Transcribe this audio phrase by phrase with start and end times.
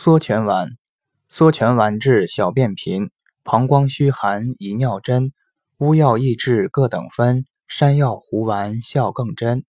[0.00, 0.76] 缩泉丸
[1.28, 3.10] 缩泉丸治小便频
[3.42, 5.32] 膀胱虚寒遗尿真
[5.78, 9.64] 乌药益智各等分山药糊丸效更真。